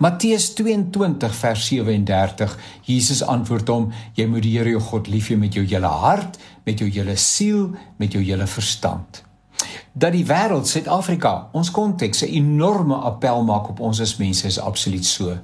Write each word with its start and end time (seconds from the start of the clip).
Matteus 0.00 0.54
22 0.54 1.34
vers 1.34 1.66
37. 1.66 2.58
Jesus 2.82 3.20
antwoord 3.22 3.68
hom: 3.68 3.90
Jy 4.16 4.24
moet 4.32 4.46
die 4.46 4.54
Here 4.56 4.72
jou 4.72 4.80
God 4.80 5.10
lief 5.12 5.28
hê 5.28 5.36
met 5.36 5.52
jou 5.52 5.60
hele 5.60 5.90
hart, 5.92 6.38
met 6.64 6.80
jou 6.80 6.88
hele 6.88 7.18
siel, 7.20 7.66
met 8.00 8.16
jou 8.16 8.22
hele 8.24 8.46
verstand. 8.48 9.20
Dat 9.92 10.16
die 10.16 10.24
wêreld 10.24 10.70
Suid-Afrika, 10.70 11.50
ons 11.52 11.68
konteks 11.70 12.24
'n 12.24 12.32
enorme 12.32 12.96
appel 12.96 13.44
maak 13.44 13.68
op 13.68 13.80
ons 13.80 14.00
as 14.00 14.16
mense 14.16 14.46
is 14.46 14.58
absoluut 14.58 15.04
so. 15.04 15.36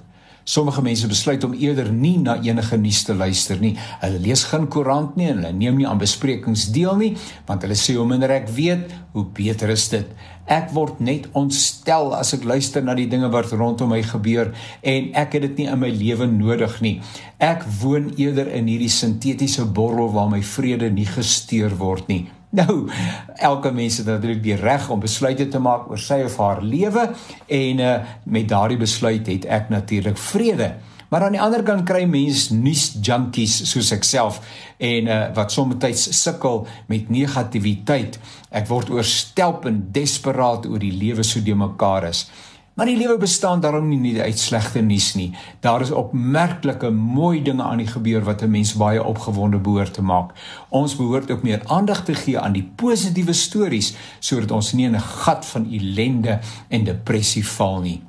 Sommige 0.47 0.83
mense 0.83 1.09
besluit 1.11 1.43
om 1.45 1.57
eerder 1.59 1.89
nie 1.91 2.21
na 2.23 2.37
enige 2.39 2.77
nuus 2.79 3.01
te 3.03 3.15
luister 3.19 3.59
nie. 3.59 3.73
Hulle 3.99 4.21
lees 4.23 4.45
geen 4.47 4.69
koerant 4.71 5.17
nie 5.19 5.27
en 5.33 5.41
hulle 5.41 5.51
neem 5.59 5.81
nie 5.81 5.89
aan 5.91 5.99
besprekings 5.99 6.69
deel 6.71 6.95
nie, 7.01 7.09
want 7.49 7.67
hulle 7.67 7.75
sê 7.75 7.97
hoe 7.99 8.07
minder 8.07 8.31
ek 8.31 8.47
weet, 8.55 8.95
hoe 9.17 9.25
beter 9.35 9.75
is 9.75 9.89
dit. 9.91 10.13
Ek 10.47 10.71
word 10.77 11.01
net 11.03 11.27
ontstel 11.35 12.13
as 12.15 12.31
ek 12.37 12.47
luister 12.47 12.87
na 12.87 12.95
die 12.95 13.09
dinge 13.11 13.33
wat 13.35 13.51
rondom 13.51 13.91
my 13.91 13.99
gebeur 14.07 14.55
en 14.87 15.11
ek 15.19 15.35
het 15.35 15.49
dit 15.49 15.65
nie 15.65 15.69
in 15.73 15.83
my 15.83 15.91
lewe 15.91 16.31
nodig 16.31 16.79
nie. 16.79 16.95
Ek 17.43 17.67
woon 17.83 18.13
eerder 18.15 18.47
in 18.55 18.71
hierdie 18.71 18.93
sintetiese 18.93 19.67
borrel 19.67 20.15
waar 20.15 20.31
my 20.31 20.45
vrede 20.47 20.95
nie 20.95 21.11
gesteer 21.11 21.75
word 21.83 22.07
nie. 22.07 22.23
Nou, 22.57 22.89
elke 23.37 23.71
mens 23.75 23.97
het 23.97 24.07
natuurlik 24.07 24.43
die 24.43 24.57
reg 24.57 24.89
om 24.91 25.01
besluite 25.01 25.49
te 25.49 25.59
maak 25.59 25.91
oor 25.91 26.01
sy 26.01 26.23
of 26.25 26.37
haar 26.41 26.63
lewe 26.63 27.09
en 27.47 27.81
uh, 27.83 27.97
met 28.25 28.49
daardie 28.49 28.79
besluit 28.81 29.27
het 29.27 29.45
ek 29.45 29.69
natuurlik 29.69 30.19
vrede. 30.19 30.71
Maar 31.09 31.23
aan 31.23 31.37
die 31.37 31.41
ander 31.43 31.63
kant 31.63 31.85
kry 31.87 32.03
mense 32.11 32.55
nuus 32.55 32.89
junkies 33.03 33.61
soos 33.71 33.93
ek 33.95 34.07
self 34.07 34.41
en 34.83 35.11
uh, 35.11 35.21
wat 35.37 35.55
soms 35.55 36.09
sukkel 36.19 36.67
met 36.91 37.11
negativiteit. 37.11 38.19
Ek 38.51 38.67
word 38.71 38.91
oorstelpend 38.91 39.93
desperaat 39.95 40.67
oor 40.67 40.83
die 40.83 40.95
lewe 40.95 41.23
so 41.23 41.43
de 41.43 41.55
mekaar 41.55 42.09
is. 42.11 42.27
Maar 42.77 42.87
die 42.87 42.97
lewe 42.97 43.17
bestaan 43.17 43.61
daarom 43.61 43.87
nie 43.89 43.99
net 43.99 44.19
uit 44.21 44.39
slegte 44.39 44.83
nuus 44.85 45.15
nie. 45.17 45.31
Daar 45.65 45.81
is 45.81 45.91
opmerklike 45.97 46.91
mooi 46.93 47.39
dinge 47.43 47.63
aan 47.65 47.81
die 47.81 47.87
gebeur 47.89 48.25
wat 48.25 48.43
'n 48.43 48.51
mens 48.51 48.75
baie 48.77 49.05
opgewonde 49.05 49.59
behoort 49.59 49.95
te 49.95 50.03
maak. 50.03 50.31
Ons 50.69 50.97
behoort 50.97 51.31
ook 51.31 51.43
meer 51.43 51.63
aandag 51.65 52.05
te 52.05 52.15
gee 52.15 52.39
aan 52.39 52.53
die 52.53 52.71
positiewe 52.75 53.33
stories 53.33 53.95
sodat 54.19 54.51
ons 54.51 54.73
nie 54.73 54.85
in 54.87 54.95
'n 54.95 55.01
gat 55.01 55.47
van 55.47 55.73
ellende 55.73 56.39
en 56.69 56.85
depressie 56.85 57.47
val 57.49 57.81
nie. 57.81 58.03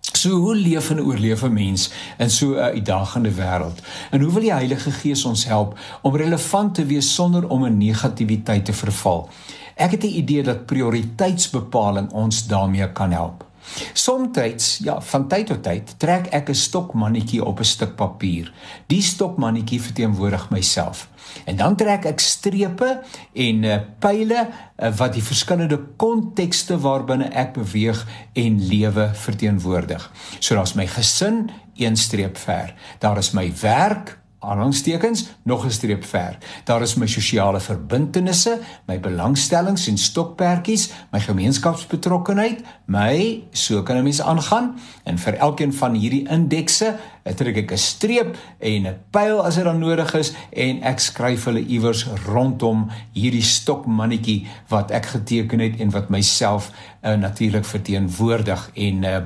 So 0.00 0.30
hoe 0.30 0.56
leef 0.56 0.90
en 0.90 1.00
oorleef 1.00 1.42
'n 1.42 1.52
mens 1.52 1.90
in 2.18 2.30
so 2.30 2.54
'n 2.54 2.58
uitdagende 2.58 3.30
wêreld? 3.30 3.82
En 4.10 4.20
hoe 4.20 4.32
wil 4.32 4.42
die 4.42 4.52
Heilige 4.52 4.90
Gees 4.90 5.24
ons 5.24 5.44
help 5.44 5.78
om 6.02 6.16
relevant 6.16 6.74
te 6.74 6.86
wees 6.86 7.14
sonder 7.14 7.48
om 7.48 7.64
in 7.64 7.78
negativiteit 7.78 8.64
te 8.64 8.72
verval? 8.72 9.28
Ek 9.74 9.90
het 9.90 10.02
'n 10.02 10.16
idee 10.16 10.42
dat 10.42 10.66
prioriteitsbepaling 10.66 12.12
ons 12.12 12.46
daarmee 12.46 12.92
kan 12.92 13.10
help. 13.10 13.50
Somstyds, 13.92 14.78
ja, 14.84 15.00
van 15.00 15.28
tyd 15.28 15.46
tot 15.46 15.62
tyd 15.62 15.94
trek 15.98 16.26
ek 16.32 16.48
'n 16.48 16.54
stokmannetjie 16.54 17.44
op 17.44 17.60
'n 17.60 17.64
stuk 17.64 17.96
papier. 17.96 18.52
Die 18.86 19.02
stokmannetjie 19.02 19.80
verteenwoordig 19.80 20.50
myself. 20.50 21.08
En 21.44 21.56
dan 21.56 21.76
trek 21.76 22.04
ek 22.04 22.20
strepe 22.20 23.02
en 23.32 23.62
uh, 23.64 23.78
pile 23.98 24.48
uh, 24.48 24.90
wat 24.96 25.12
die 25.12 25.22
verskillende 25.22 25.78
kontekste 25.96 26.78
waarbinne 26.78 27.30
ek 27.32 27.52
beweeg 27.52 28.06
en 28.32 28.66
lewe 28.66 29.10
verteenwoordig. 29.14 30.12
So 30.38 30.54
daar's 30.54 30.74
my 30.74 30.86
gesin, 30.86 31.50
een 31.76 31.96
streep 31.96 32.38
ver. 32.38 32.74
Daar 32.98 33.18
is 33.18 33.30
my 33.30 33.52
werk, 33.60 34.18
aanhangstekens 34.42 35.26
nog 35.42 35.64
'n 35.64 35.70
streep 35.70 36.04
ver. 36.04 36.38
Daar 36.64 36.82
is 36.82 36.94
my 36.94 37.06
sosiale 37.06 37.60
verbintenisse, 37.60 38.58
my 38.86 39.00
belangstellings 39.00 39.86
en 39.88 39.98
stokperdjies, 39.98 40.90
my 41.10 41.20
gemeenskapsbetrokkenheid, 41.20 42.60
my 42.84 43.42
so 43.50 43.82
kan 43.82 43.96
'n 43.96 44.02
mens 44.02 44.22
aangaan 44.22 44.78
en 45.04 45.18
vir 45.18 45.34
elkeen 45.34 45.72
van 45.72 45.94
hierdie 45.94 46.28
indekse 46.28 46.96
trek 47.22 47.56
ek 47.56 47.72
'n 47.72 47.78
streep 47.78 48.36
en 48.58 48.86
'n 48.86 48.98
pyl 49.10 49.42
as 49.44 49.54
dit 49.54 49.64
dan 49.64 49.78
nodig 49.78 50.14
is 50.14 50.32
en 50.50 50.82
ek 50.82 50.98
skryf 50.98 51.44
hulle 51.44 51.62
iewers 51.62 52.06
rondom 52.26 52.90
hierdie 53.14 53.42
stokmannetjie 53.42 54.46
wat 54.68 54.90
ek 54.90 55.06
geteken 55.06 55.60
het 55.60 55.80
en 55.80 55.90
wat 55.90 56.10
myself 56.10 56.70
uh, 57.02 57.14
natuurlik 57.14 57.64
verteenwoordig 57.64 58.70
en 58.74 59.02
uh, 59.02 59.16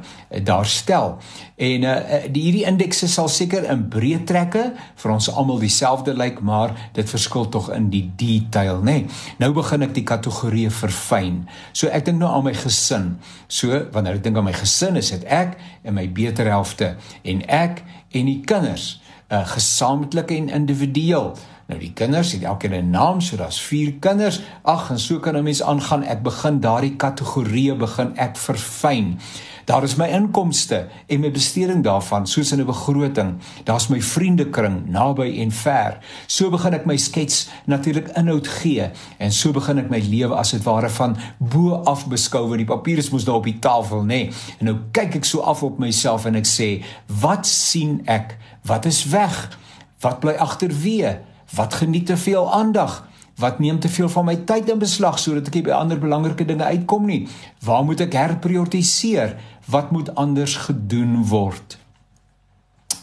daar 0.43 0.67
stel. 0.67 1.19
En 1.57 1.83
uh, 1.83 1.97
die 2.31 2.43
hierdie 2.43 2.65
indekse 2.69 3.09
sal 3.09 3.29
seker 3.29 3.65
in 3.65 3.87
breë 3.89 4.25
trekke 4.29 4.65
vir 4.97 5.13
ons 5.13 5.31
almal 5.33 5.59
dieselfde 5.59 6.15
lyk, 6.17 6.41
maar 6.41 6.75
dit 6.93 7.09
verskil 7.11 7.49
tog 7.49 7.71
in 7.73 7.89
die 7.93 8.05
detail, 8.17 8.83
nê. 8.85 9.01
Nee. 9.01 9.07
Nou 9.39 9.53
begin 9.57 9.87
ek 9.87 9.95
die 9.97 10.05
kategorieë 10.05 10.71
verfyn. 10.71 11.45
So 11.73 11.89
ek 11.89 12.09
dink 12.09 12.21
nou 12.21 12.31
aan 12.33 12.45
my 12.45 12.55
gesin. 12.57 13.17
So 13.49 13.87
wanneer 13.93 14.21
ek 14.21 14.27
dink 14.27 14.37
aan 14.37 14.49
my 14.49 14.57
gesin, 14.57 14.97
is 15.01 15.13
dit 15.15 15.25
ek 15.25 15.57
en 15.87 15.97
my 15.97 16.09
beter 16.13 16.49
helfte 16.51 16.95
en 17.25 17.45
ek 17.49 17.86
en 18.11 18.25
die 18.25 18.41
kinders, 18.41 19.01
uh, 19.29 19.47
gesamentlik 19.47 20.31
en 20.31 20.49
individueel. 20.49 21.37
Nou 21.67 21.81
die 21.81 21.93
kinders 21.93 22.33
het 22.33 22.43
elkeen 22.43 22.73
'n 22.73 22.91
naam, 22.91 23.21
so 23.21 23.37
daar's 23.37 23.61
4 23.61 23.93
kinders. 23.93 24.41
Ag, 24.63 24.91
en 24.91 24.99
so 24.99 25.19
kan 25.19 25.37
'n 25.37 25.43
mens 25.43 25.63
aangaan. 25.63 26.03
Ek 26.03 26.23
begin 26.23 26.61
daardie 26.61 26.97
kategorieë 26.97 27.77
begin 27.77 28.17
ek 28.17 28.37
verfyn. 28.37 29.19
Daar 29.67 29.83
is 29.83 29.97
my 29.99 30.07
inkomste 30.15 30.87
en 31.07 31.21
my 31.21 31.31
besteding 31.35 31.81
daarvan, 31.83 32.27
soos 32.27 32.53
in 32.53 32.61
'n 32.61 32.67
begroting. 32.67 33.35
Daar's 33.65 33.89
my 33.89 34.01
vriendekring 34.03 34.89
naby 34.89 35.41
en 35.41 35.51
ver. 35.51 35.99
So 36.27 36.51
begin 36.51 36.75
ek 36.75 36.87
my 36.87 36.97
skets 36.97 37.49
natuurlik 37.65 38.09
inhoud 38.09 38.47
gee 38.47 38.91
en 39.19 39.33
so 39.33 39.51
begin 39.53 39.79
ek 39.79 39.91
my 39.91 39.99
lewe 39.99 40.35
as 40.35 40.51
dit 40.51 40.63
ware 40.63 40.89
van 40.89 41.17
bo 41.39 41.75
af 41.75 42.07
beskou 42.07 42.47
want 42.47 42.59
die 42.59 42.67
papier 42.67 42.99
is 42.99 43.11
mos 43.11 43.25
nou 43.25 43.37
op 43.37 43.45
die 43.45 43.59
tafel, 43.59 44.03
nê. 44.03 44.07
Nee. 44.07 44.31
En 44.59 44.65
nou 44.65 44.77
kyk 44.93 45.15
ek 45.15 45.25
so 45.25 45.41
af 45.41 45.63
op 45.63 45.79
myself 45.79 46.25
en 46.25 46.35
ek 46.35 46.47
sê, 46.47 46.85
"Wat 47.21 47.47
sien 47.47 48.03
ek? 48.05 48.37
Wat 48.63 48.85
is 48.85 49.05
weg? 49.05 49.59
Wat 50.01 50.21
bly 50.21 50.33
agterweë?" 50.33 51.19
Wat 51.55 51.75
geniet 51.75 52.07
te 52.07 52.17
veel 52.17 52.53
aandag? 52.53 53.09
Wat 53.37 53.59
neem 53.59 53.81
te 53.81 53.89
veel 53.89 54.09
van 54.09 54.25
my 54.25 54.37
tyd 54.49 54.71
in 54.73 54.79
beslag 54.81 55.19
sodat 55.21 55.51
ek 55.51 55.67
by 55.67 55.75
ander 55.77 55.99
belangrike 56.01 56.47
dinge 56.49 56.65
uitkom 56.65 57.05
nie? 57.05 57.27
Waar 57.65 57.85
moet 57.85 58.01
ek 58.07 58.17
herprioritiseer? 58.17 59.37
Wat 59.69 59.91
moet 59.93 60.15
anders 60.17 60.57
gedoen 60.69 61.21
word? 61.29 61.77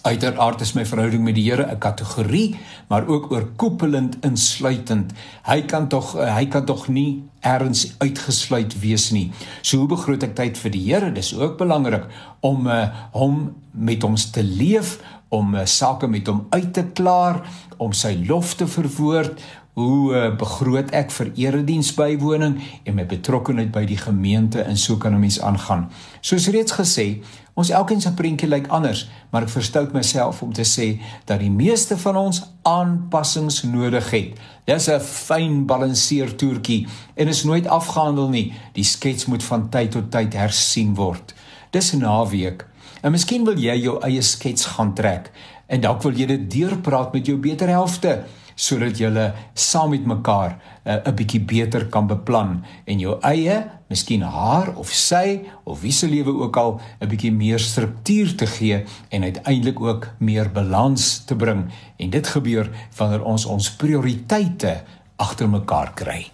Uiteraard 0.04 0.62
is 0.66 0.74
my 0.76 0.84
verhouding 0.84 1.24
met 1.24 1.36
die 1.38 1.46
Here 1.46 1.64
'n 1.64 1.78
kategorie, 1.78 2.58
maar 2.90 3.08
ook 3.08 3.32
oorkoepelend 3.32 4.18
insluitend. 4.22 5.14
Hy 5.44 5.62
kan 5.62 5.88
tog 5.88 6.14
hy 6.14 6.46
kan 6.46 6.66
tog 6.66 6.88
nie 6.88 7.24
erns 7.44 7.96
uitgesluit 8.00 8.76
wees 8.82 9.12
nie. 9.12 9.32
So 9.62 9.84
hoe 9.84 9.92
begroot 9.92 10.24
ek 10.24 10.36
tyd 10.36 10.60
vir 10.60 10.74
die 10.74 10.84
Here? 10.88 11.12
Dis 11.14 11.34
ook 11.36 11.58
belangrik 11.60 12.08
om 12.42 12.68
uh, 12.68 12.88
hom 13.12 13.52
met 13.72 14.04
ons 14.04 14.30
te 14.32 14.44
leef, 14.44 14.98
om 15.34 15.56
uh, 15.56 15.66
sake 15.66 16.08
met 16.08 16.28
hom 16.28 16.46
uit 16.54 16.74
te 16.74 16.86
klaar, 16.96 17.42
om 17.78 17.94
sy 17.94 18.16
lof 18.28 18.56
te 18.60 18.68
verwoord, 18.70 19.42
hoe 19.74 20.14
uh, 20.14 20.26
begroot 20.38 20.92
ek 20.94 21.10
vir 21.16 21.32
erediens 21.48 21.90
bywoning 21.98 22.60
en 22.86 22.98
my 22.98 23.06
betrokkeheid 23.10 23.72
by 23.74 23.88
die 23.90 23.98
gemeente 23.98 24.62
en 24.62 24.78
so 24.78 24.98
kan 25.02 25.16
'n 25.16 25.20
mens 25.20 25.40
aangaan. 25.42 25.90
Soos 26.22 26.48
reeds 26.54 26.78
gesê, 26.78 27.24
ons 27.54 27.70
elkeen 27.70 28.02
se 28.02 28.14
prentjie 28.14 28.50
lyk 28.50 28.68
anders, 28.68 29.10
maar 29.32 29.44
ek 29.44 29.50
verstout 29.50 29.94
myself 29.94 30.42
om 30.42 30.54
te 30.54 30.66
sê 30.66 31.02
dat 31.26 31.40
die 31.40 31.52
meeste 31.52 31.98
van 31.98 32.16
ons 32.16 32.44
aanpassings 32.62 33.64
nodig 33.64 34.12
het. 34.12 34.38
Dis 34.66 34.90
'n 34.90 35.00
fyn 35.00 35.66
balanseer 35.66 36.36
toertjie 36.36 36.88
en 37.16 37.33
is 37.34 37.44
nooit 37.44 37.68
afgehandel 37.68 38.30
nie. 38.30 38.46
Die 38.78 38.86
skets 38.86 39.26
moet 39.26 39.44
van 39.44 39.68
tyd 39.74 39.92
tot 39.98 40.12
tyd 40.14 40.38
hersien 40.38 40.94
word. 41.00 41.34
Dis 41.74 41.92
naweek. 41.98 42.66
En 43.04 43.12
miskien 43.12 43.44
wil 43.48 43.58
jy 43.60 43.76
jou 43.82 43.98
eie 44.06 44.22
skets 44.22 44.70
gaan 44.76 44.94
trek 44.96 45.32
en 45.74 45.82
dalk 45.82 46.04
wil 46.06 46.16
jy 46.16 46.28
dit 46.30 46.48
deurpraat 46.52 47.14
met 47.16 47.28
jou 47.28 47.38
beter 47.42 47.72
helfte 47.72 48.22
sodat 48.60 49.00
jy 49.02 49.10
saam 49.58 49.90
met 49.96 50.06
mekaar 50.06 50.52
uh, 50.86 51.00
'n 51.10 51.16
bietjie 51.16 51.42
beter 51.42 51.88
kan 51.90 52.08
beplan 52.08 52.64
en 52.86 53.00
jou 53.00 53.18
eie, 53.26 53.64
miskien 53.90 54.22
haar 54.22 54.76
of 54.78 54.92
sy 54.94 55.42
of 55.66 55.82
wie 55.82 55.92
se 55.92 56.08
lewe 56.08 56.34
ook 56.46 56.58
al 56.58 56.82
'n 57.02 57.10
bietjie 57.10 57.32
meer 57.32 57.60
struktuur 57.60 58.36
te 58.38 58.46
gee 58.46 58.84
en 59.10 59.24
uiteindelik 59.24 59.80
ook 59.82 60.08
meer 60.20 60.52
balans 60.52 61.26
te 61.26 61.36
bring 61.36 61.72
en 61.98 62.10
dit 62.10 62.28
gebeur 62.28 62.70
wanneer 62.98 63.24
ons 63.24 63.46
ons 63.46 63.76
prioriteite 63.76 64.84
agter 65.18 65.50
mekaar 65.50 65.94
kry. 65.94 66.32